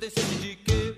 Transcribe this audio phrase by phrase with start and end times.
[0.00, 0.94] tem sede de quê?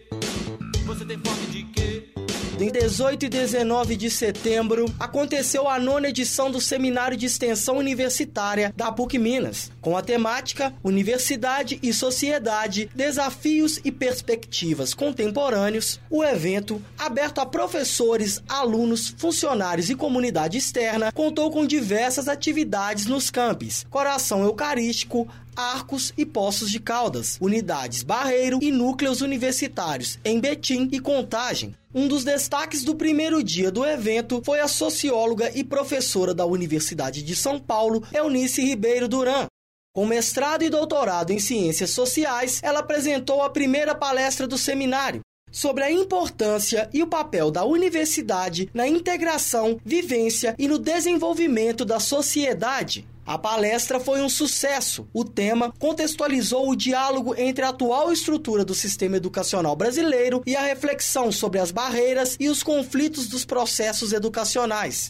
[0.86, 2.12] Você tem fome de quê?
[2.60, 8.72] Em 18 e 19 de setembro, aconteceu a nona edição do Seminário de Extensão Universitária
[8.76, 15.98] da PUC Minas, com a temática Universidade e Sociedade, Desafios e Perspectivas Contemporâneos.
[16.08, 23.30] O evento, aberto a professores, alunos, funcionários e comunidade externa, contou com diversas atividades nos
[23.30, 30.88] campos: Coração Eucarístico, Arcos e Poços de Caldas, unidades Barreiro e núcleos universitários em Betim
[30.92, 31.74] e Contagem.
[31.94, 37.22] Um dos destaques do primeiro dia do evento foi a socióloga e professora da Universidade
[37.22, 39.46] de São Paulo, Eunice Ribeiro Duran.
[39.94, 45.84] Com mestrado e doutorado em Ciências Sociais, ela apresentou a primeira palestra do seminário sobre
[45.84, 53.06] a importância e o papel da universidade na integração, vivência e no desenvolvimento da sociedade.
[53.24, 55.08] A palestra foi um sucesso.
[55.12, 60.62] O tema contextualizou o diálogo entre a atual estrutura do sistema educacional brasileiro e a
[60.62, 65.08] reflexão sobre as barreiras e os conflitos dos processos educacionais.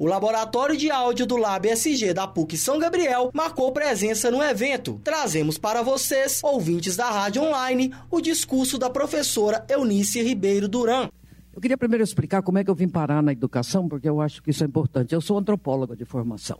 [0.00, 4.98] O laboratório de áudio do Lab SG da PUC São Gabriel marcou presença no evento.
[5.04, 11.10] Trazemos para vocês, ouvintes da rádio online, o discurso da professora Eunice Ribeiro Duran.
[11.54, 14.42] Eu queria primeiro explicar como é que eu vim parar na educação, porque eu acho
[14.42, 15.14] que isso é importante.
[15.14, 16.58] Eu sou antropóloga de formação.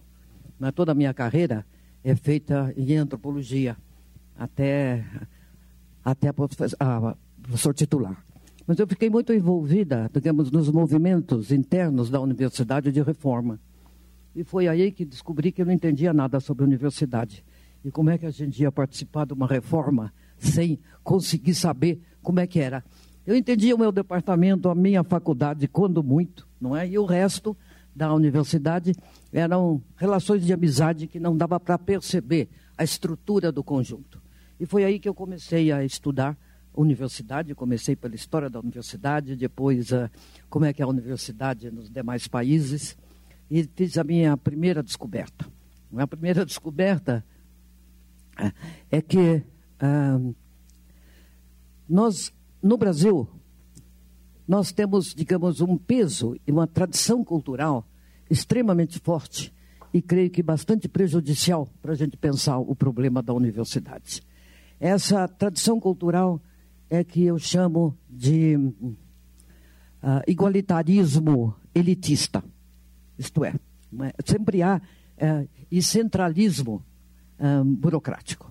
[0.62, 1.66] Mas toda a minha carreira
[2.04, 3.76] é feita em antropologia,
[4.38, 5.04] até,
[6.04, 6.34] até a,
[6.78, 8.24] a professor titular.
[8.64, 13.58] Mas eu fiquei muito envolvida, digamos, nos movimentos internos da universidade de reforma.
[14.36, 17.44] E foi aí que descobri que eu não entendia nada sobre universidade.
[17.84, 22.38] E como é que a gente ia participar de uma reforma sem conseguir saber como
[22.38, 22.84] é que era.
[23.26, 26.88] Eu entendia o meu departamento, a minha faculdade, quando muito, não é?
[26.88, 27.56] E o resto
[27.92, 28.94] da universidade
[29.32, 34.20] eram relações de amizade que não dava para perceber a estrutura do conjunto.
[34.60, 36.36] E foi aí que eu comecei a estudar
[36.74, 40.10] universidade, comecei pela história da universidade, depois uh,
[40.48, 42.96] como é que é a universidade nos demais países,
[43.50, 45.46] e fiz a minha primeira descoberta.
[45.96, 47.24] A primeira descoberta
[48.38, 48.52] uh,
[48.90, 49.42] é que
[49.82, 50.34] uh,
[51.88, 52.32] nós,
[52.62, 53.28] no Brasil,
[54.48, 57.86] nós temos, digamos, um peso e uma tradição cultural
[58.32, 59.52] extremamente forte
[59.92, 64.22] e creio que bastante prejudicial para a gente pensar o problema da universidade.
[64.80, 66.40] Essa tradição cultural
[66.88, 69.02] é que eu chamo de uh,
[70.26, 72.42] igualitarismo elitista.
[73.18, 73.54] Isto é,
[74.00, 76.82] é sempre há uh, e centralismo
[77.38, 78.50] uh, burocrático.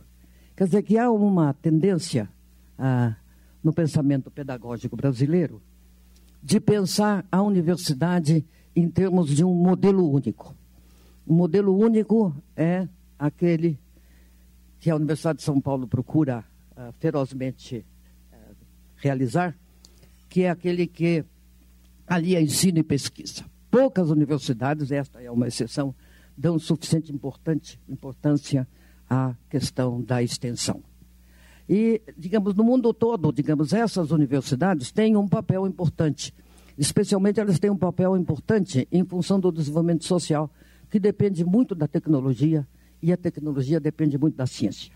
[0.55, 2.29] Quer dizer que há uma tendência
[2.77, 3.15] uh,
[3.63, 5.59] no pensamento pedagógico brasileiro
[6.41, 8.45] de pensar a universidade
[8.75, 10.55] em termos de um modelo único.
[11.25, 12.87] O modelo único é
[13.17, 13.79] aquele
[14.79, 17.85] que a Universidade de São Paulo procura uh, ferozmente
[18.33, 18.55] uh,
[18.95, 19.55] realizar,
[20.27, 21.23] que é aquele que
[22.07, 23.45] alia ensino e pesquisa.
[23.69, 25.93] Poucas universidades, esta é uma exceção,
[26.37, 27.13] dão suficiente
[27.87, 28.67] importância
[29.09, 30.83] à questão da extensão.
[31.69, 36.33] E, digamos, no mundo todo, digamos, essas universidades têm um papel importante
[36.81, 40.49] Especialmente elas têm um papel importante em função do desenvolvimento social,
[40.89, 42.67] que depende muito da tecnologia
[42.99, 44.91] e a tecnologia depende muito da ciência.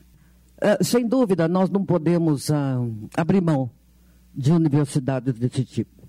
[0.57, 3.69] Uh, sem dúvida, nós não podemos uh, abrir mão
[4.33, 6.07] de universidades desse tipo.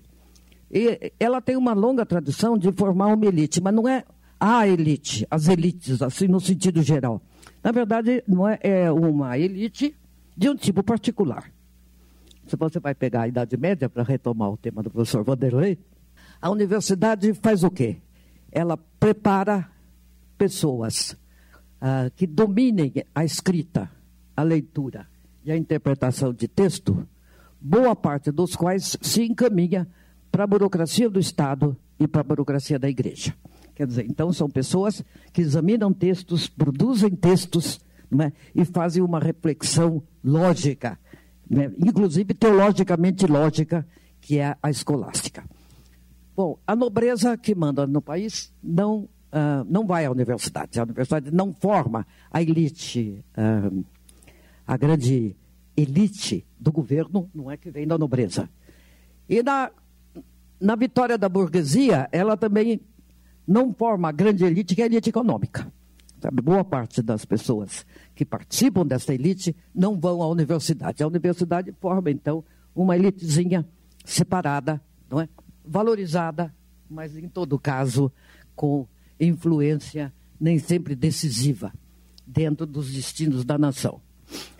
[0.71, 4.03] E ela tem uma longa tradição de formar uma elite, mas não é
[4.39, 7.21] a elite, as elites, assim, no sentido geral.
[7.63, 9.95] Na verdade, não é, é uma elite
[10.35, 11.51] de um tipo particular
[12.47, 15.77] se você vai pegar a Idade Média, para retomar o tema do professor Vanderlei,
[16.41, 17.97] a universidade faz o quê?
[18.51, 19.69] Ela prepara
[20.37, 21.11] pessoas
[21.81, 23.89] uh, que dominem a escrita,
[24.35, 25.07] a leitura
[25.43, 27.07] e a interpretação de texto,
[27.59, 29.87] boa parte dos quais se encaminha
[30.31, 33.33] para a burocracia do Estado e para a burocracia da igreja.
[33.75, 37.79] Quer dizer, então são pessoas que examinam textos, produzem textos
[38.19, 38.31] é?
[38.55, 40.97] e fazem uma reflexão lógica
[41.49, 43.85] né, inclusive teologicamente lógica,
[44.21, 45.43] que é a escolástica.
[46.35, 50.79] Bom, a nobreza que manda no país não, uh, não vai à universidade.
[50.79, 53.83] A universidade não forma a elite, uh,
[54.65, 55.35] a grande
[55.75, 58.49] elite do governo, não é que vem da nobreza.
[59.27, 59.71] E na,
[60.59, 62.81] na vitória da burguesia, ela também
[63.47, 65.71] não forma a grande elite, que é a elite econômica.
[66.21, 67.85] Sabe, boa parte das pessoas
[68.17, 71.03] que participam dessa elite não vão à universidade.
[71.03, 72.43] A universidade forma, então,
[72.75, 73.63] uma elitezinha
[74.03, 75.29] separada, não é?
[75.63, 76.53] valorizada,
[76.89, 78.11] mas, em todo caso,
[78.55, 78.87] com
[79.19, 81.71] influência nem sempre decisiva
[82.25, 84.01] dentro dos destinos da nação.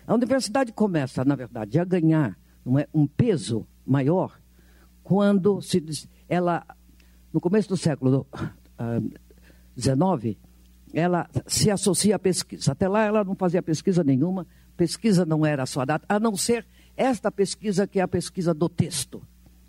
[0.06, 4.38] A universidade começa, na verdade, a ganhar não é, um peso maior
[5.02, 6.64] quando se ela
[7.32, 8.24] no começo do século
[9.76, 10.47] XIX uh,
[10.98, 12.72] ela se associa à pesquisa.
[12.72, 14.46] Até lá ela não fazia pesquisa nenhuma,
[14.76, 16.66] pesquisa não era a sua data, a não ser
[16.96, 19.22] esta pesquisa que é a pesquisa do texto.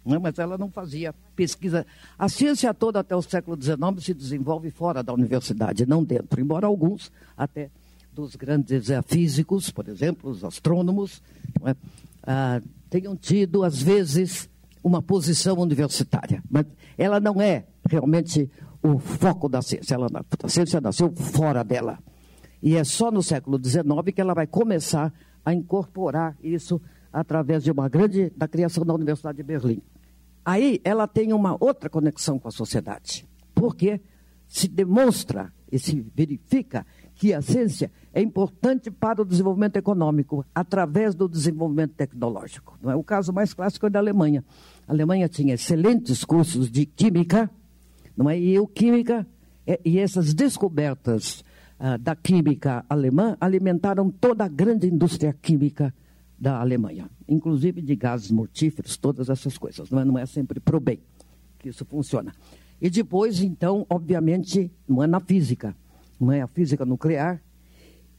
[0.04, 0.20] Não é?
[0.20, 1.86] Mas ela não fazia pesquisa.
[2.18, 6.66] A ciência toda até o século XIX se desenvolve fora da universidade, não dentro, embora
[6.66, 7.70] alguns até
[8.12, 11.22] dos grandes físicos, por exemplo, os astrônomos,
[11.64, 11.76] é?
[12.24, 14.50] ah, tenham tido, às vezes,
[14.84, 16.44] uma posição universitária.
[16.50, 16.66] Mas
[16.98, 18.50] ela não é realmente
[18.82, 19.96] o foco da ciência.
[19.96, 20.08] Ela,
[20.44, 22.00] a ciência nasceu fora dela.
[22.62, 25.14] E é só no século XIX que ela vai começar
[25.46, 26.82] a incorporar isso
[27.12, 29.82] através de uma grande da criação da Universidade de Berlim.
[30.44, 34.02] Aí ela tem uma outra conexão com a sociedade, porque
[34.48, 41.14] se demonstra e se verifica que a ciência é importante para o desenvolvimento econômico através
[41.14, 42.78] do desenvolvimento tecnológico.
[42.82, 44.44] Não é o caso mais clássico é da Alemanha.
[44.88, 47.50] A Alemanha tinha excelentes cursos de química,
[48.20, 48.38] não é?
[48.38, 49.26] E o química
[49.66, 51.42] é, e essas descobertas
[51.80, 55.94] ah, da química alemã alimentaram toda a grande indústria química
[56.38, 59.90] da Alemanha, inclusive de gases mortíferos, todas essas coisas.
[59.90, 61.00] Não é, não é sempre pro bem
[61.58, 62.34] que isso funciona.
[62.82, 65.74] E depois, então, obviamente, não é na física
[66.20, 66.42] não é?
[66.42, 67.42] a física nuclear.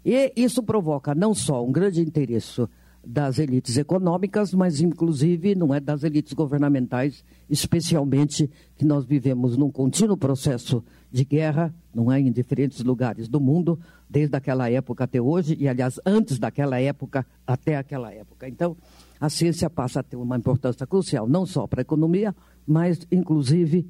[0.03, 2.67] E isso provoca não só um grande interesse
[3.05, 9.71] das elites econômicas, mas inclusive não é das elites governamentais, especialmente que nós vivemos num
[9.71, 15.21] contínuo processo de guerra, não é em diferentes lugares do mundo, desde aquela época até
[15.21, 18.49] hoje e aliás antes daquela época até aquela época.
[18.49, 18.77] Então,
[19.19, 22.35] a ciência passa a ter uma importância crucial não só para a economia,
[22.67, 23.87] mas inclusive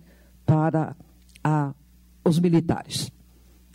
[0.47, 0.97] para
[1.43, 1.75] a,
[2.25, 3.11] os militares.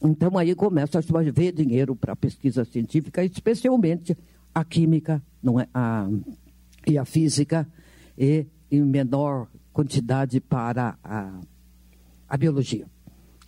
[0.01, 4.17] Então aí começa a ver dinheiro para pesquisa científica, especialmente
[4.55, 6.07] a química não é, a,
[6.87, 7.67] e a física,
[8.17, 11.39] e em menor quantidade para a,
[12.27, 12.87] a biologia.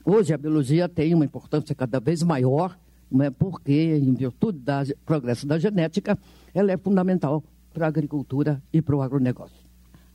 [0.05, 2.77] Hoje a biologia tem uma importância cada vez maior,
[3.09, 6.17] não é porque, em virtude do progresso da genética,
[6.53, 7.41] ela é fundamental
[7.73, 9.65] para a agricultura e para o agronegócio.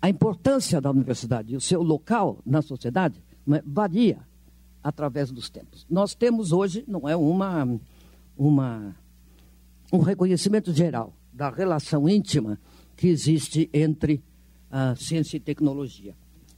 [0.00, 4.18] A importância da universidade e o seu local na sociedade é, varia
[4.82, 5.86] através dos tempos.
[5.88, 7.78] Nós temos hoje, não é uma,
[8.36, 8.96] uma
[9.92, 12.58] um reconhecimento geral da relação íntima
[12.96, 14.22] que existe entre
[14.70, 16.14] a ciência e tecnologia.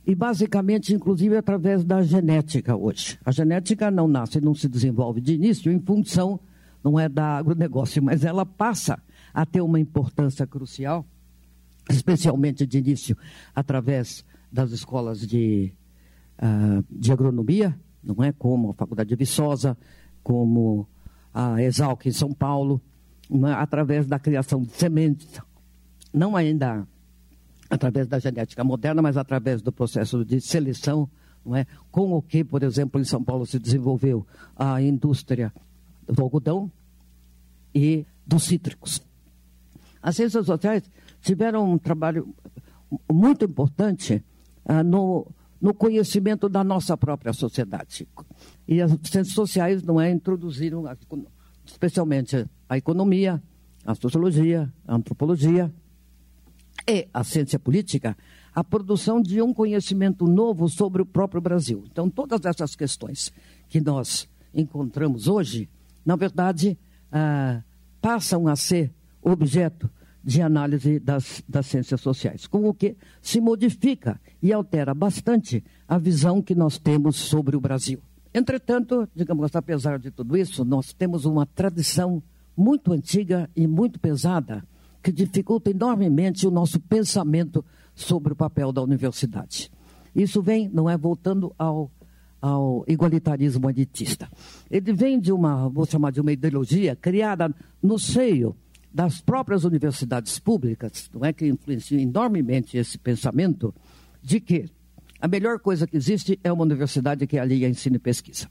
[0.07, 3.19] E basicamente, inclusive, através da genética hoje.
[3.25, 6.39] A genética não nasce, não se desenvolve de início em função,
[6.83, 9.03] não é da agronegócio, mas ela passa
[9.33, 11.05] a ter uma importância crucial,
[11.91, 13.17] especialmente de início,
[13.55, 15.73] através das escolas de,
[16.39, 18.31] uh, de agronomia, não é?
[18.31, 19.77] Como a Faculdade de Viçosa,
[20.23, 20.87] como
[21.33, 22.81] a Exalc em São Paulo?
[23.57, 25.41] Através da criação de sementes,
[26.13, 26.87] não ainda
[27.71, 31.09] através da genética moderna, mas através do processo de seleção,
[31.45, 31.67] não é?
[31.91, 35.53] com o que, por exemplo, em São Paulo se desenvolveu a indústria
[36.07, 36.71] do algodão
[37.75, 39.03] e dos cítricos.
[40.03, 40.83] As ciências sociais
[41.21, 42.35] tiveram um trabalho
[43.11, 44.23] muito importante
[44.67, 45.27] ah, no
[45.65, 48.07] no conhecimento da nossa própria sociedade.
[48.69, 50.85] E as ciências sociais não é introduziram,
[51.65, 53.43] especialmente a economia,
[53.85, 55.73] a sociologia, a antropologia
[56.87, 58.17] e a ciência política,
[58.53, 61.85] a produção de um conhecimento novo sobre o próprio Brasil.
[61.91, 63.33] Então, todas essas questões
[63.69, 65.69] que nós encontramos hoje,
[66.05, 66.77] na verdade,
[67.11, 67.63] ah,
[68.01, 69.89] passam a ser objeto
[70.23, 75.99] de análise das, das ciências sociais, com o que se modifica e altera bastante a
[75.99, 78.01] visão que nós temos sobre o Brasil.
[78.33, 82.23] Entretanto, digamos, apesar de tudo isso, nós temos uma tradição
[82.57, 84.65] muito antiga e muito pesada
[85.03, 89.71] que dificulta enormemente o nosso pensamento sobre o papel da universidade.
[90.15, 91.91] Isso vem, não é, voltando ao,
[92.41, 94.29] ao igualitarismo elitista.
[94.71, 98.57] Ele vem de uma, vou chamar de uma ideologia criada no seio
[98.93, 103.75] das próprias universidades públicas, não é que influenciam enormemente esse pensamento
[104.23, 104.67] de que
[105.21, 108.49] a melhor coisa que existe é uma universidade que alia ensino e pesquisa.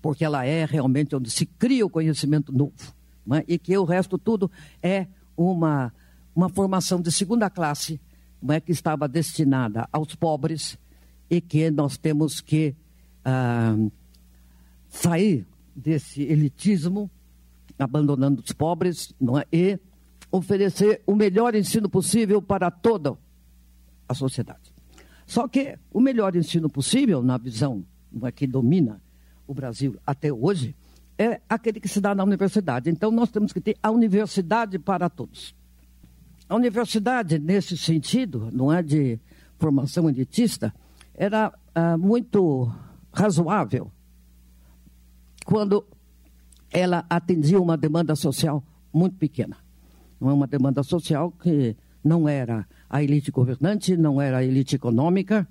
[0.00, 2.94] Porque ela é realmente onde se cria o conhecimento novo.
[3.32, 3.44] É?
[3.46, 4.50] E que o resto tudo
[4.82, 5.92] é uma,
[6.34, 8.00] uma formação de segunda classe
[8.40, 8.60] não é?
[8.60, 10.78] que estava destinada aos pobres
[11.28, 12.74] e que nós temos que
[13.24, 13.76] ah,
[14.88, 17.10] sair desse elitismo
[17.78, 19.44] abandonando os pobres não é?
[19.52, 19.78] e
[20.30, 23.16] oferecer o melhor ensino possível para toda
[24.08, 24.72] a sociedade.
[25.26, 29.00] Só que o melhor ensino possível, na visão não é, que domina
[29.48, 30.76] o Brasil até hoje,
[31.18, 32.88] é aquele que se dá na universidade.
[32.88, 35.54] Então, nós temos que ter a universidade para todos.
[36.48, 39.18] A universidade, nesse sentido, não é de
[39.58, 40.72] formação elitista,
[41.14, 42.72] era ah, muito
[43.12, 43.90] razoável
[45.44, 45.84] quando
[46.70, 48.62] ela atendia uma demanda social
[48.92, 49.56] muito pequena.
[50.20, 54.76] Não é uma demanda social que não era a elite governante, não era a elite
[54.76, 55.48] econômica,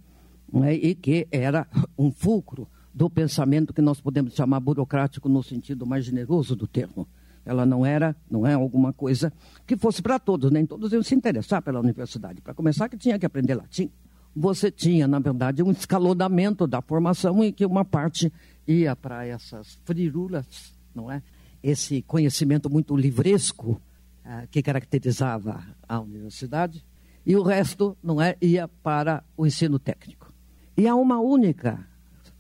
[0.64, 0.74] é?
[0.74, 6.04] e que era um fulcro do pensamento que nós podemos chamar burocrático no sentido mais
[6.04, 7.08] generoso do termo.
[7.46, 9.32] Ela não era, não é alguma coisa
[9.68, 12.42] que fosse para todos, nem todos iam se interessar pela universidade.
[12.42, 13.92] Para começar, que tinha que aprender latim.
[14.36, 18.34] Você tinha, na verdade, um escalonamento da formação em que uma parte
[18.68, 21.22] ia para essas frirulas, não é?
[21.62, 23.80] Esse conhecimento muito livresco
[24.26, 26.84] ah, que caracterizava a universidade,
[27.24, 30.34] e o resto, não é, ia para o ensino técnico.
[30.76, 31.86] E há uma única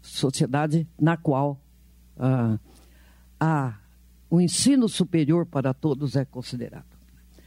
[0.08, 1.60] sociedade na qual
[2.18, 2.58] ah,
[3.40, 3.76] a,
[4.30, 6.86] o ensino superior para todos é considerado.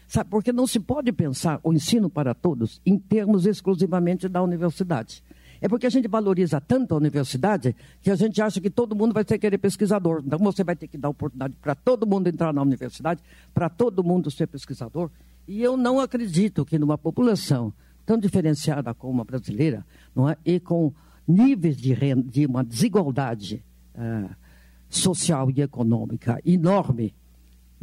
[0.06, 5.22] Sabe, porque não se pode pensar o ensino para todos em termos exclusivamente da universidade.
[5.60, 9.12] É porque a gente valoriza tanto a universidade que a gente acha que todo mundo
[9.12, 10.22] vai ter que querer pesquisador.
[10.24, 14.02] Então você vai ter que dar oportunidade para todo mundo entrar na universidade, para todo
[14.02, 15.10] mundo ser pesquisador.
[15.46, 17.72] E eu não acredito que numa população
[18.06, 20.36] tão diferenciada como a brasileira, não é?
[20.44, 20.92] e com
[21.30, 24.30] níveis de, renda, de uma desigualdade uh,
[24.88, 27.14] social e econômica enorme,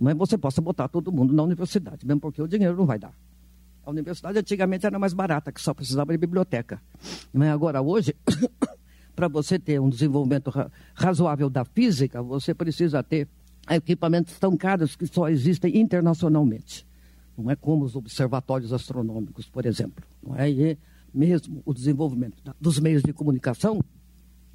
[0.06, 0.13] é?
[0.13, 3.13] você possa botar todo mundo na universidade, mesmo porque o dinheiro não vai dar.
[3.84, 6.82] A universidade antigamente era mais barata, que só precisava de biblioteca.
[7.32, 8.13] Mas agora, hoje,
[9.16, 10.51] para você ter um desenvolvimento
[10.94, 13.27] razoável da física, você precisa ter
[13.70, 16.86] equipamentos tão caros que só existem internacionalmente.
[17.38, 20.04] Não é como os observatórios astronômicos, por exemplo.
[20.22, 20.50] Não é?
[20.50, 20.77] E
[21.14, 23.82] mesmo o desenvolvimento dos meios de comunicação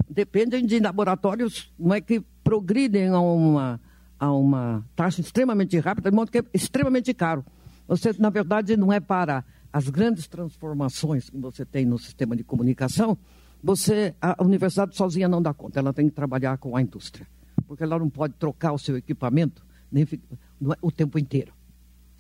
[0.09, 3.81] dependem de laboratórios não é, que progridem a uma,
[4.19, 7.45] a uma taxa extremamente rápida, de modo que é extremamente caro.
[7.89, 12.45] Você, na verdade, não é para as grandes transformações que você tem no sistema de
[12.45, 13.17] comunicação,
[13.63, 17.27] você, a universidade sozinha não dá conta, ela tem que trabalhar com a indústria,
[17.67, 21.53] porque ela não pode trocar o seu equipamento nem, é, o tempo inteiro.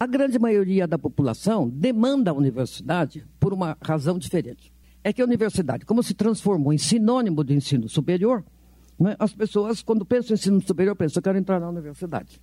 [0.02, 4.72] A grande maioria da população demanda a universidade por uma razão diferente.
[5.04, 8.44] É que a universidade, como se transformou em sinônimo de ensino superior,
[8.98, 12.42] né, as pessoas, quando pensam em ensino superior, pensam que quero entrar na universidade.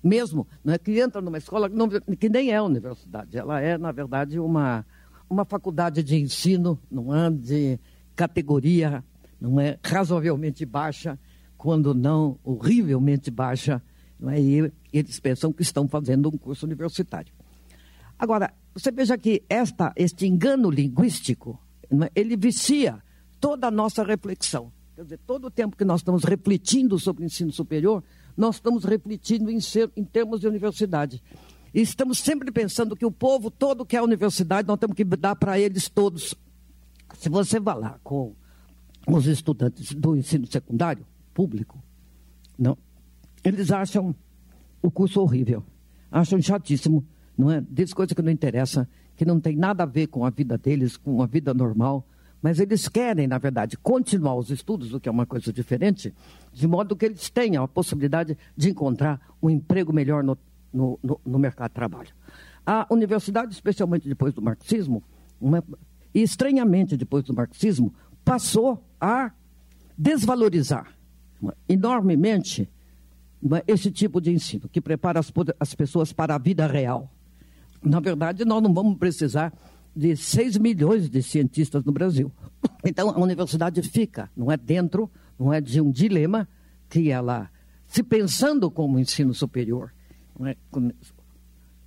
[0.00, 4.38] Mesmo, né, que entra numa escola não, que nem é universidade, ela é, na verdade,
[4.38, 4.86] uma,
[5.28, 7.80] uma faculdade de ensino, não é, de
[8.14, 9.02] categoria,
[9.40, 11.18] não é, razoavelmente baixa,
[11.58, 13.82] quando não horrivelmente baixa,
[14.18, 17.32] não é, e eles pensam que estão fazendo um curso universitário.
[18.18, 21.58] Agora, você veja que esta, este engano linguístico,
[21.90, 23.02] é, ele vicia
[23.40, 24.72] toda a nossa reflexão.
[24.94, 28.02] Quer dizer, todo o tempo que nós estamos refletindo sobre o ensino superior,
[28.36, 31.22] nós estamos refletindo em, ser, em termos de universidade.
[31.72, 35.34] E estamos sempre pensando que o povo todo quer a universidade, nós temos que dar
[35.34, 36.34] para eles todos.
[37.18, 38.34] Se você vai lá com
[39.06, 41.82] os estudantes do ensino secundário, público,
[42.56, 42.78] não,
[43.44, 44.14] eles acham
[44.82, 45.62] o curso horrível,
[46.10, 47.04] acham chatíssimo,
[47.36, 47.62] não é?
[47.70, 50.96] Diz coisa que não interessa, que não tem nada a ver com a vida deles,
[50.96, 52.06] com a vida normal
[52.44, 56.12] mas eles querem, na verdade, continuar os estudos, o que é uma coisa diferente,
[56.52, 60.36] de modo que eles tenham a possibilidade de encontrar um emprego melhor no,
[60.70, 62.10] no, no, no mercado de trabalho.
[62.66, 65.02] A universidade, especialmente depois do marxismo,
[65.40, 65.64] uma,
[66.14, 69.32] e estranhamente depois do marxismo, passou a
[69.96, 70.94] desvalorizar
[71.66, 72.68] enormemente
[73.66, 77.10] esse tipo de ensino, que prepara as, as pessoas para a vida real.
[77.82, 79.52] Na verdade, nós não vamos precisar
[79.94, 82.32] de 6 milhões de cientistas no Brasil.
[82.86, 86.46] Então, a universidade fica, não é dentro, não é de um dilema
[86.90, 87.50] que ela,
[87.86, 89.90] se pensando como ensino superior,
[90.44, 90.54] é,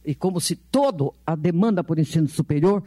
[0.03, 2.83] e como se toda a demanda por ensino superior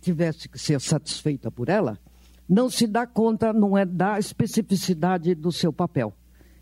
[0.00, 1.98] tivesse que ser satisfeita por ela,
[2.46, 6.14] não se dá conta, não é da especificidade do seu papel.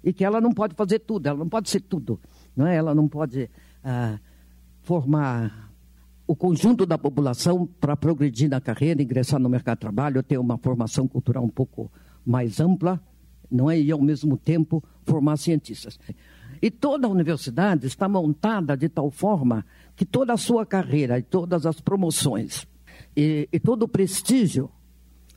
[0.07, 2.21] E que ela não pode fazer tudo, ela não pode ser tudo.
[2.57, 2.77] Não é?
[2.77, 3.51] Ela não pode
[3.83, 4.21] ah,
[4.83, 5.73] formar
[6.29, 10.57] o conjunto da população para progredir na carreira, ingressar no mercado de trabalho, ter uma
[10.59, 11.91] formação cultural um pouco
[12.25, 13.01] mais ampla,
[13.51, 13.81] não é?
[13.81, 15.99] E ao mesmo tempo formar cientistas.
[16.63, 21.23] E toda a universidade está montada de tal forma que toda a sua carreira e
[21.23, 22.65] todas as promoções
[23.17, 24.71] e, e todo o prestígio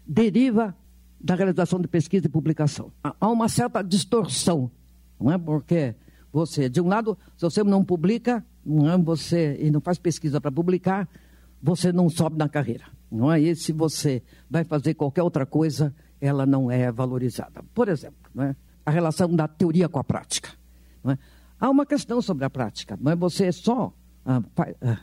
[0.06, 0.76] deriva
[1.20, 2.92] da realização de pesquisa e publicação.
[3.04, 4.72] Há uma certa distorção,
[5.20, 5.38] não é?
[5.38, 5.96] Porque
[6.32, 8.98] você, de um lado, se você não publica, não é?
[8.98, 11.10] você e não faz pesquisa para publicar,
[11.62, 12.86] você não sobe na carreira.
[13.12, 13.40] Não é?
[13.40, 17.64] E se você vai fazer qualquer outra coisa, ela não é valorizada.
[17.74, 18.56] Por exemplo, não é?
[18.86, 20.50] a relação da teoria com a prática.
[21.04, 21.18] Não é?
[21.60, 23.16] Há uma questão sobre a prática, não é?
[23.16, 23.94] Você só
[24.26, 24.42] ah,
[24.82, 24.98] ah,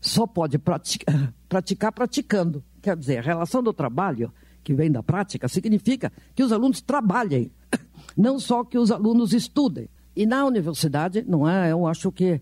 [0.00, 2.62] só pode praticar, praticar praticando.
[2.82, 4.32] Quer dizer, a relação do trabalho,
[4.66, 7.52] que vem da prática, significa que os alunos trabalhem,
[8.18, 9.88] não só que os alunos estudem.
[10.16, 11.70] E na universidade, não é?
[11.70, 12.40] Eu acho que.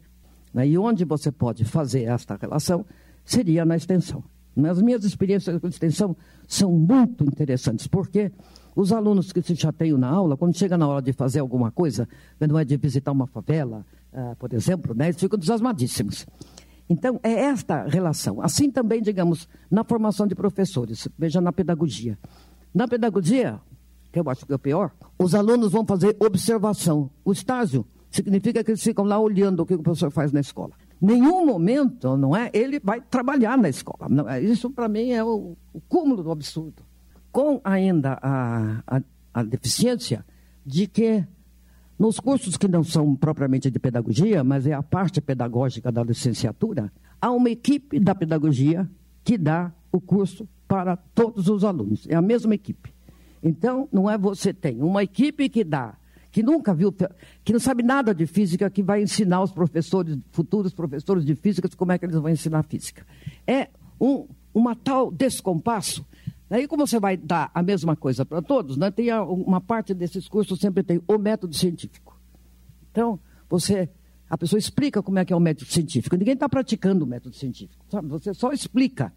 [0.55, 2.87] Né, e onde você pode fazer esta relação
[3.27, 4.25] seria na extensão.
[4.71, 6.17] As minhas experiências com extensão
[6.49, 8.33] são muito interessantes, porque
[8.75, 12.09] os alunos que se chateiam na aula, quando chega na hora de fazer alguma coisa,
[12.41, 16.27] não é de visitar uma favela, uh, por exemplo, né, eles ficam entusiasmadíssimos.
[16.89, 18.43] Então, é esta relação.
[18.43, 22.19] Assim também, digamos, na formação de professores, veja na pedagogia.
[22.75, 23.61] Na pedagogia,
[24.13, 27.11] que eu acho que é o pior, os alunos vão fazer observação.
[27.25, 30.73] O estágio significa que eles ficam lá olhando o que o professor faz na escola.
[31.01, 32.51] Nenhum momento, não é?
[32.53, 34.09] Ele vai trabalhar na escola.
[34.09, 34.41] Não, é?
[34.41, 36.83] isso, para mim, é o, o, cúmulo do absurdo.
[37.33, 39.03] Com ainda a, a,
[39.35, 40.25] a deficiência
[40.65, 41.25] de que
[42.05, 46.93] nos cursos que não são propriamente de pedagogia, mas é a parte pedagógica da licenciatura,
[47.19, 48.87] há uma equipe da pedagogia
[49.25, 52.07] que dá o curso para todos os alunos.
[52.07, 52.93] É a mesma equipe.
[53.43, 55.97] Então, não é você tem uma equipe que dá,
[56.31, 56.95] que nunca viu,
[57.43, 61.71] que não sabe nada de física, que vai ensinar os professores, futuros professores de física,
[61.75, 63.07] como é que eles vão ensinar física.
[63.47, 66.05] É um, uma tal descompasso
[66.51, 70.29] Aí, como você vai dar a mesma coisa para todos, né, tem uma parte desses
[70.29, 72.21] cursos sempre tem o método científico.
[72.91, 73.89] Então, você,
[74.29, 76.17] a pessoa explica como é que é o método científico.
[76.17, 78.09] Ninguém está praticando o método científico, sabe?
[78.09, 79.13] Você só explica.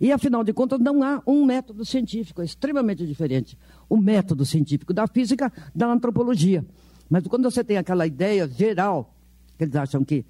[0.00, 3.56] E, afinal de contas, não há um método científico, é extremamente diferente.
[3.88, 6.66] O método científico da física, da antropologia.
[7.08, 9.14] Mas quando você tem aquela ideia geral,
[9.56, 10.24] que eles acham que,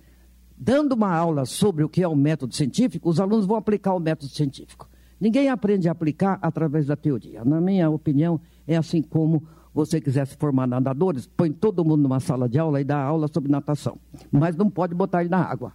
[0.59, 4.01] dando uma aula sobre o que é o método científico, os alunos vão aplicar o
[4.01, 4.91] método científico.
[5.23, 7.45] Ninguém aprende a aplicar através da teoria.
[7.45, 12.19] Na minha opinião, é assim como você quiser se formar nadadores, põe todo mundo numa
[12.19, 13.99] sala de aula e dá aula sobre natação.
[14.33, 15.75] Mas não pode botar ele na água.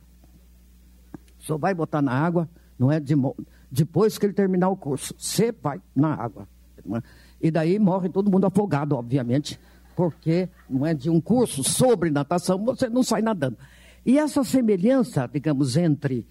[1.39, 3.15] Só vai botar na água, não é de,
[3.71, 5.15] depois que ele terminar o curso.
[5.17, 6.45] Você vai na água.
[7.41, 9.57] E daí morre todo mundo afogado, obviamente,
[9.95, 13.57] porque não é de um curso sobre natação, você não sai nadando.
[14.05, 16.27] E essa semelhança, digamos, entre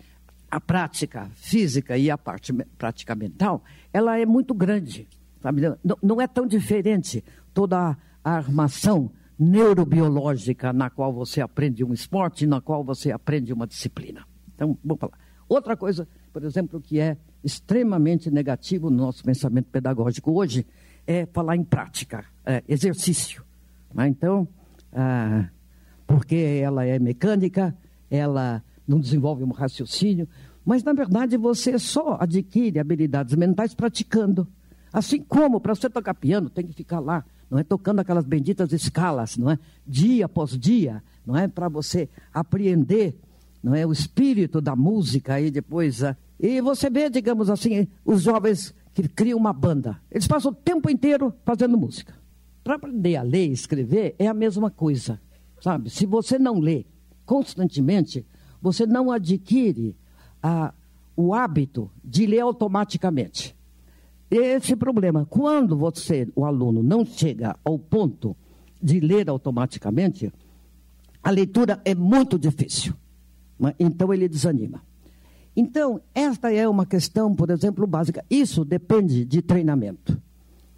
[0.50, 5.09] a prática física e a parte prática mental, ela é muito grande.
[5.42, 5.62] Sabe?
[5.82, 12.44] Não, não é tão diferente toda a armação neurobiológica na qual você aprende um esporte
[12.44, 14.24] e na qual você aprende uma disciplina.
[14.54, 15.18] Então, vamos falar.
[15.48, 20.66] Outra coisa, por exemplo, que é extremamente negativo no nosso pensamento pedagógico hoje
[21.06, 23.44] é falar em prática, é, exercício.
[23.94, 24.09] Né?
[24.09, 24.48] Então,
[24.92, 25.48] ah,
[26.06, 27.76] porque ela é mecânica,
[28.11, 30.29] ela não desenvolve um raciocínio,
[30.64, 34.46] mas na verdade você só adquire habilidades mentais praticando.
[34.92, 38.72] Assim como para você tocar piano tem que ficar lá, não é tocando aquelas benditas
[38.72, 39.59] escalas, não é?
[39.87, 43.14] Dia após dia, não é para você apreender,
[43.62, 46.16] não é o espírito da música e depois a...
[46.38, 50.90] e você vê, digamos assim, os jovens que criam uma banda, eles passam o tempo
[50.90, 52.14] inteiro fazendo música.
[52.64, 55.20] Para aprender a ler e escrever é a mesma coisa,
[55.61, 55.90] sabe?
[55.90, 56.87] Se você não lê
[57.25, 58.27] constantemente,
[58.61, 59.95] você não adquire
[60.42, 60.73] a,
[61.16, 63.57] o hábito de ler automaticamente.
[64.31, 68.37] Esse problema, quando você, o aluno, não chega ao ponto
[68.83, 70.33] de ler automaticamente,
[71.23, 72.95] a leitura é muito difícil.
[73.59, 73.75] Né?
[73.79, 74.83] Então ele desanima.
[75.57, 78.23] Então, esta é uma questão, por exemplo, básica.
[78.29, 80.21] Isso depende de treinamento.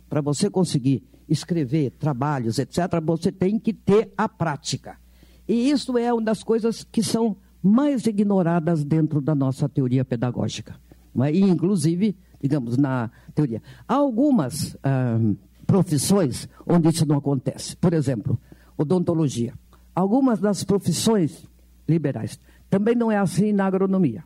[0.09, 4.97] Para você conseguir escrever trabalhos, etc., você tem que ter a prática.
[5.49, 10.77] E isso é uma das coisas que são mais ignoradas dentro da nossa teoria pedagógica.
[11.25, 11.33] É?
[11.33, 13.63] E, inclusive, digamos, na teoria.
[13.87, 15.19] Há algumas ah,
[15.67, 17.77] profissões onde isso não acontece.
[17.77, 18.39] Por exemplo,
[18.77, 19.53] odontologia.
[19.95, 21.45] Algumas das profissões
[21.89, 22.39] liberais.
[22.71, 24.23] Também não é assim na agronomia.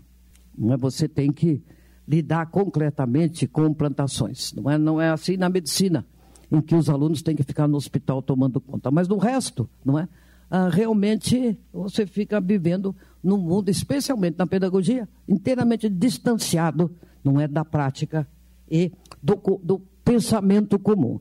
[0.56, 0.76] Não é?
[0.76, 1.62] Você tem que
[2.06, 4.52] lidar concretamente com plantações.
[4.52, 6.04] Não é, não é assim na medicina,
[6.50, 8.90] em que os alunos têm que ficar no hospital tomando conta.
[8.90, 10.08] Mas no resto, não é?
[10.54, 17.64] Ah, realmente você fica vivendo num mundo, especialmente na pedagogia, inteiramente distanciado, não é, da
[17.64, 18.28] prática
[18.70, 21.18] e do, do pensamento comum.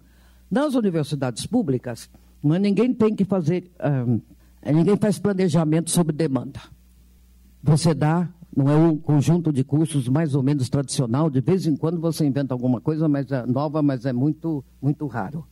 [0.52, 2.10] Nas universidades públicas,
[2.44, 4.06] não é, ninguém tem que fazer, ah,
[4.70, 6.60] ninguém faz planejamento sobre demanda.
[7.64, 11.78] Você dá, não é um conjunto de cursos mais ou menos tradicional, de vez em
[11.78, 15.48] quando você inventa alguma coisa mas é nova, mas é muito, muito raro.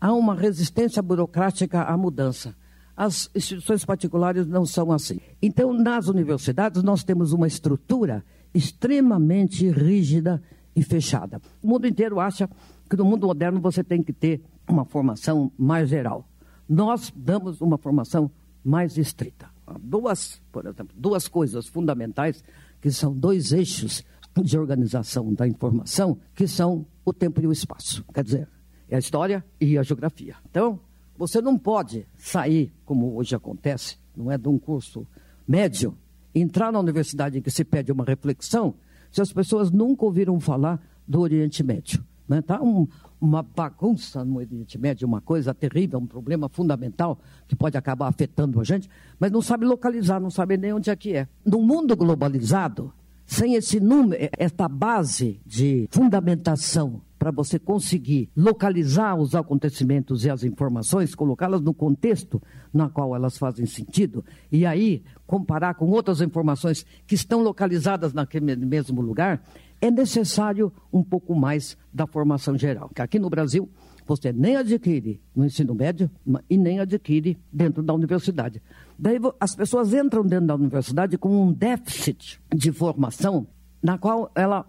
[0.00, 2.54] Há uma resistência burocrática à mudança.
[3.00, 5.20] As instituições particulares não são assim.
[5.40, 10.42] Então, nas universidades, nós temos uma estrutura extremamente rígida
[10.76, 11.40] e fechada.
[11.62, 12.46] O mundo inteiro acha
[12.90, 16.28] que no mundo moderno você tem que ter uma formação mais geral.
[16.68, 18.30] Nós damos uma formação
[18.62, 19.48] mais estrita.
[19.80, 22.44] Duas, por exemplo, duas coisas fundamentais
[22.82, 24.04] que são dois eixos
[24.42, 28.04] de organização da informação, que são o tempo e o espaço.
[28.12, 28.48] Quer dizer,
[28.90, 30.36] é a história e a geografia.
[30.50, 30.78] Então,
[31.20, 35.06] você não pode sair, como hoje acontece, não é de um curso
[35.46, 35.94] médio,
[36.34, 38.74] entrar na universidade em que se pede uma reflexão,
[39.12, 42.02] se as pessoas nunca ouviram falar do Oriente Médio.
[42.22, 42.40] Está né?
[42.40, 42.88] Tá um,
[43.20, 48.58] uma bagunça no Oriente Médio, uma coisa terrível, um problema fundamental que pode acabar afetando
[48.58, 51.28] a gente, mas não sabe localizar, não sabe nem onde é que é.
[51.44, 52.90] No mundo globalizado,
[53.26, 60.42] sem esse número, esta base de fundamentação para você conseguir localizar os acontecimentos e as
[60.42, 62.40] informações, colocá-las no contexto
[62.72, 68.56] na qual elas fazem sentido, e aí comparar com outras informações que estão localizadas naquele
[68.56, 69.44] mesmo lugar,
[69.82, 72.88] é necessário um pouco mais da formação geral.
[72.88, 73.68] Que aqui no Brasil,
[74.06, 76.10] você nem adquire no ensino médio
[76.48, 78.62] e nem adquire dentro da universidade.
[78.98, 83.46] Daí as pessoas entram dentro da universidade com um déficit de formação,
[83.82, 84.66] na qual ela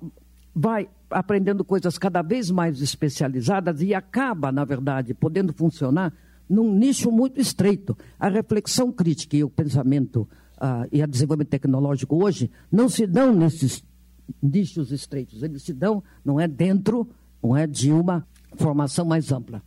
[0.54, 6.14] vai aprendendo coisas cada vez mais especializadas e acaba, na verdade, podendo funcionar
[6.50, 7.98] num nicho muito estreito.
[8.20, 13.34] A reflexão crítica e o pensamento uh, e o desenvolvimento tecnológico hoje não se dão
[13.34, 13.84] nesses
[14.42, 17.10] nichos estreitos, eles se dão, não é dentro,
[17.44, 19.62] não é de uma formação mais ampla.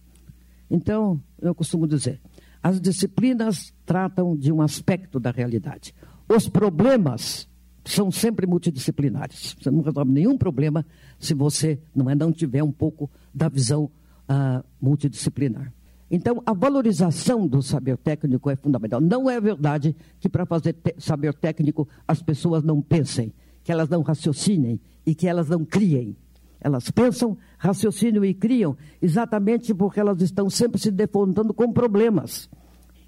[0.70, 2.20] Então, eu costumo dizer,
[2.62, 5.94] as disciplinas tratam de um aspecto da realidade.
[6.29, 7.49] Os problemas
[7.85, 9.55] são sempre multidisciplinares.
[9.61, 10.85] Você não resolve nenhum problema
[11.18, 13.85] se você não, é, não tiver um pouco da visão
[14.29, 15.73] uh, multidisciplinar.
[16.11, 19.01] Então, a valorização do saber técnico é fundamental.
[19.01, 24.03] Não é verdade que para fazer saber técnico as pessoas não pensem, que elas não
[24.03, 26.16] raciocinem e que elas não criem.
[26.61, 32.49] Elas pensam, raciocinam e criam exatamente porque elas estão sempre se defrontando com problemas.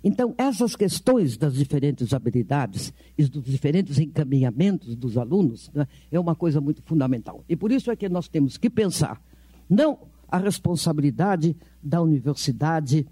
[0.08, 6.36] Então, essas questões das diferentes habilidades e dos diferentes encaminhamentos dos alunos né, é uma
[6.36, 7.44] coisa muito fundamental.
[7.48, 9.20] E por isso é que nós temos que pensar,
[9.68, 13.04] não a responsabilidade da universidade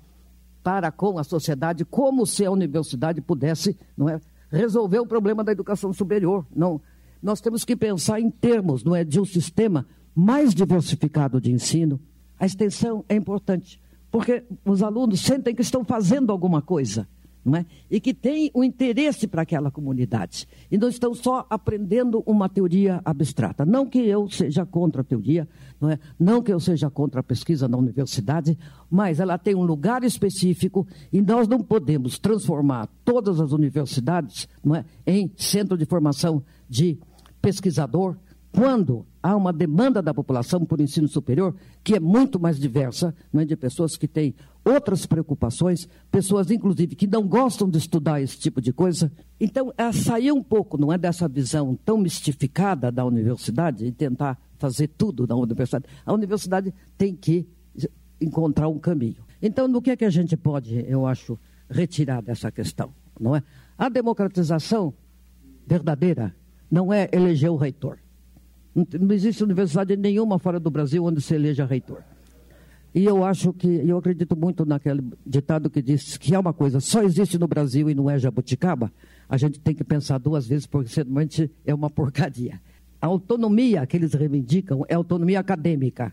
[0.63, 5.51] para com a sociedade, como se a universidade pudesse não é, resolver o problema da
[5.51, 6.47] educação superior.
[6.55, 6.81] Não,
[7.21, 12.01] nós temos que pensar em termos não é, de um sistema mais diversificado de ensino.
[12.39, 13.81] A extensão é importante
[14.15, 17.09] porque os alunos sentem que estão fazendo alguma coisa,
[17.45, 17.67] não é?
[17.91, 20.47] E que têm o um interesse para aquela comunidade.
[20.71, 23.67] E não estão só aprendendo uma teoria abstrata.
[23.67, 25.49] Não que eu seja contra a teoria,
[25.81, 25.99] não é?
[26.17, 28.57] Não que eu seja contra a pesquisa na universidade,
[28.89, 34.77] mas ela tem um lugar específico e nós não podemos transformar todas as universidades, não
[34.77, 37.01] é, em centro de formação de
[37.43, 38.17] pesquisador,
[38.55, 43.43] quando há uma demanda da população por ensino superior que é muito mais diversa, não
[43.43, 44.33] é, de pessoas que têm
[44.65, 49.11] outras preocupações, pessoas inclusive que não gostam de estudar esse tipo de coisa.
[49.41, 54.39] Então, é sair um pouco, não é dessa visão tão mistificada da universidade e tentar
[54.57, 55.87] fazer tudo na universidade.
[56.07, 57.47] A universidade tem que
[58.21, 59.25] encontrar um caminho.
[59.43, 61.37] Então, no que é que a gente pode, eu acho,
[61.69, 63.43] retirar dessa questão, não é?
[63.77, 64.95] A democratização
[65.67, 66.35] verdadeira
[66.71, 68.04] não é eleger o reitor.
[68.75, 72.03] Não existe universidade nenhuma fora do Brasil onde se eleja reitor.
[72.95, 76.79] E eu acho que, eu acredito muito naquele ditado que diz que é uma coisa,
[76.79, 78.93] só existe no Brasil e não é jabuticaba.
[79.29, 82.61] A gente tem que pensar duas vezes, porque certamente é uma porcaria.
[83.01, 86.13] A autonomia que eles reivindicam é autonomia acadêmica.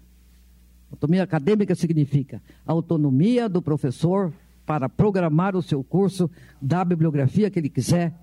[0.92, 4.34] Autonomia acadêmica significa a autonomia do professor
[4.66, 6.30] para programar o seu curso,
[6.62, 8.14] dar a bibliografia que ele quiser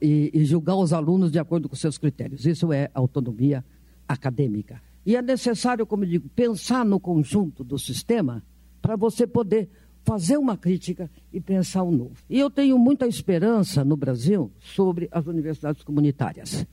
[0.00, 2.46] e, e julgar os alunos de acordo com seus critérios.
[2.46, 3.64] Isso é autonomia
[4.08, 4.80] acadêmica.
[5.06, 8.42] E é necessário, como eu digo, pensar no conjunto do sistema
[8.80, 9.68] para você poder
[10.04, 12.16] fazer uma crítica e pensar o um novo.
[12.28, 16.66] E eu tenho muita esperança no Brasil sobre as universidades comunitárias,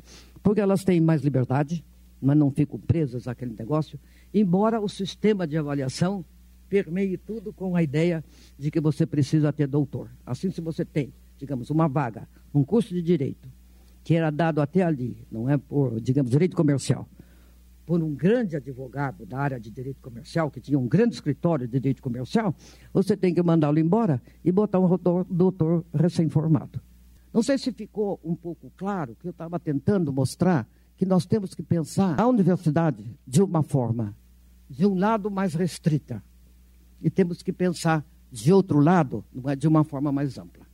[0.44, 1.84] porque elas têm mais liberdade,
[2.22, 4.00] mas não ficam presas àquele negócio,
[4.34, 6.24] embora o sistema de avaliação
[6.70, 8.24] permeie tudo com a ideia
[8.58, 10.10] de que você precisa ter doutor.
[10.26, 13.50] Assim, se você tem, digamos, uma vaga, um curso de direito,
[14.04, 17.08] que era dado até ali, não é por, digamos, direito comercial,
[17.86, 21.80] por um grande advogado da área de direito comercial, que tinha um grande escritório de
[21.80, 22.56] direito comercial,
[22.94, 24.88] você tem que mandá-lo embora e botar um
[25.30, 26.82] doutor, recém-formado.
[27.34, 30.67] Não sei se ficou um pouco claro que eu estava tentando mostrar
[30.98, 34.15] que nós temos que pensar a universidade de uma forma,
[34.70, 36.24] de um lado mais restrita,
[37.02, 40.65] e temos que pensar de outro lado, é, de uma forma mais ampla.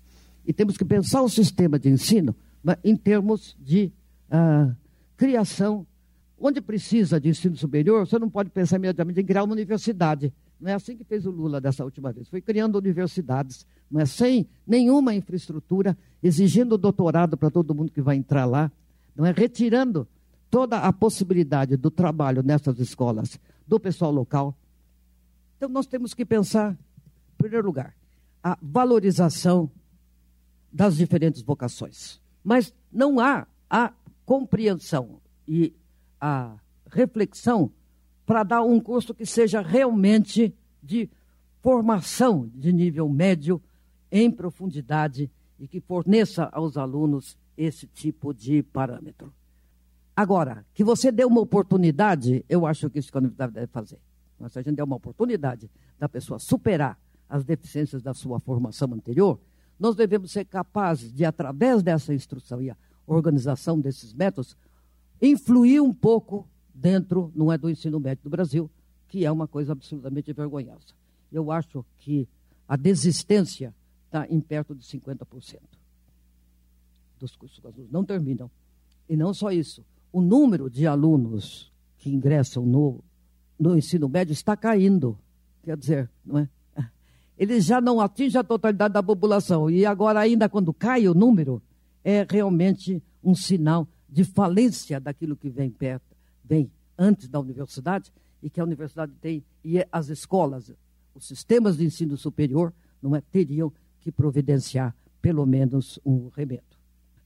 [0.46, 2.36] E temos que pensar o sistema de ensino
[2.68, 3.92] é, em termos de
[4.30, 4.76] uh,
[5.16, 5.86] criação
[6.40, 10.32] Onde precisa de ensino superior, você não pode pensar imediatamente em criar uma universidade.
[10.60, 12.30] Não é assim que fez o Lula dessa última vez.
[12.30, 18.16] Foi criando universidades, não é sem nenhuma infraestrutura, exigindo doutorado para todo mundo que vai
[18.16, 18.72] entrar lá,
[19.16, 20.08] não é retirando
[20.50, 24.56] toda a possibilidade do trabalho nessas escolas do pessoal local.
[25.58, 27.96] Então nós temos que pensar, em primeiro lugar,
[28.44, 29.70] a valorização
[30.72, 32.22] das diferentes vocações.
[32.44, 33.92] Mas não há a
[34.26, 35.74] compreensão e
[36.20, 36.56] a
[36.90, 37.72] reflexão
[38.26, 41.10] para dar um curso que seja realmente de
[41.62, 43.62] formação de nível médio
[44.12, 49.34] em profundidade e que forneça aos alunos esse tipo de parâmetro.
[50.16, 54.00] Agora, que você dê uma oportunidade, eu acho que isso que a universidade deve fazer.
[54.40, 56.98] Mas se a gente der uma oportunidade da pessoa superar
[57.30, 59.40] as deficiências da sua formação anterior,
[59.80, 64.56] nós devemos ser capazes de, através dessa instrução e a organização desses métodos,
[65.22, 68.70] influir um pouco dentro, não é do ensino médio do Brasil,
[69.08, 70.94] que é uma coisa absolutamente vergonhosa.
[71.32, 72.28] Eu acho que
[72.68, 73.74] a desistência
[74.06, 75.60] está em perto de 50%
[77.20, 78.50] dos cursos que não terminam.
[79.10, 83.04] E não só isso, o número de alunos que ingressam no,
[83.60, 85.18] no ensino médio está caindo.
[85.64, 86.50] Quer dizer, não é?
[87.38, 89.70] Eles já não atingem a totalidade da população.
[89.70, 91.62] E agora, ainda quando cai o número,
[92.04, 98.50] é realmente um sinal de falência daquilo que vem perto, vem antes da universidade e
[98.50, 100.72] que a universidade tem e as escolas,
[101.14, 106.78] os sistemas de ensino superior, não é, teriam que providenciar pelo menos um remédio.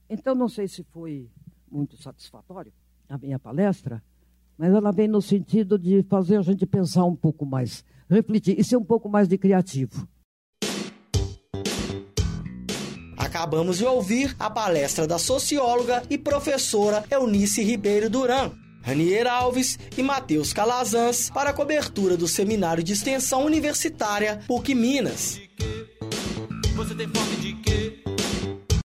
[0.08, 1.30] Então, não sei se foi
[1.70, 2.72] muito satisfatório
[3.08, 4.02] a minha palestra,
[4.56, 8.64] mas ela vem no sentido de fazer a gente pensar um pouco mais, refletir e
[8.64, 10.06] ser um pouco mais de criativo.
[13.32, 18.50] Acabamos de ouvir a palestra da socióloga e professora Eunice Ribeiro Duran.
[18.82, 25.40] Ranier Alves e Matheus Calazans para a cobertura do Seminário de Extensão Universitária PUC Minas.
[26.76, 28.01] Você tem fome de quê?